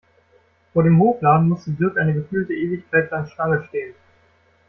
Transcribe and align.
Vor 0.73 0.81
dem 0.81 0.99
Hofladen 0.99 1.47
musste 1.47 1.69
Dirk 1.69 1.95
eine 1.99 2.15
gefühlte 2.15 2.53
Ewigkeit 2.53 3.11
lang 3.11 3.27
Schlange 3.27 3.63
stehen. 3.65 3.93